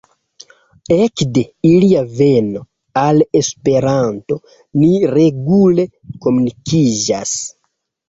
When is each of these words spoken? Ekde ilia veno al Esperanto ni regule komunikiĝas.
Ekde 0.95 1.43
ilia 1.71 2.01
veno 2.21 2.65
al 3.03 3.23
Esperanto 3.43 4.41
ni 4.57 4.91
regule 5.17 5.89
komunikiĝas. 6.27 7.41